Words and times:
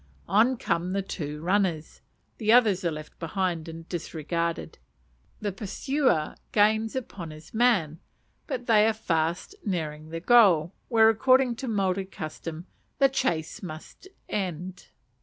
On 0.27 0.57
come 0.57 0.93
the 0.93 1.03
two 1.03 1.43
runners 1.43 2.01
(the 2.39 2.51
others 2.51 2.83
are 2.83 2.89
left 2.89 3.19
behind 3.19 3.67
and 3.69 3.87
disregarded). 3.87 4.79
The 5.41 5.51
pursuer 5.51 6.37
gains 6.51 6.95
upon 6.95 7.29
his 7.29 7.53
man; 7.53 7.99
but 8.47 8.65
they 8.65 8.87
are 8.87 8.93
fast 8.93 9.53
nearing 9.63 10.09
the 10.09 10.19
goal, 10.19 10.73
where, 10.87 11.07
according 11.09 11.55
to 11.57 11.67
Maori 11.67 12.05
custom, 12.05 12.65
the 12.97 13.09
chase 13.09 13.61
must 13.61 14.07
end. 14.27 14.87